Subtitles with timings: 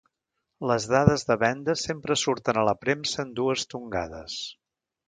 [0.71, 4.43] Les dades de vendes sempre surten a la premsa en dues tongades.